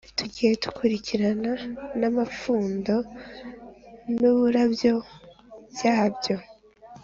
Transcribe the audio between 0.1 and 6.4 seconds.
tugiye dukurikirana n’ amapfundo n’ uburabyo byabyo